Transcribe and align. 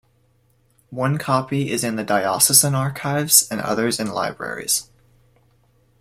One 0.89 1.19
copy 1.19 1.69
is 1.71 1.83
in 1.83 1.95
the 1.95 2.03
diocesan 2.03 2.73
archives 2.73 3.47
and 3.51 3.61
others 3.61 3.99
in 3.99 4.07
libraries. 4.07 4.89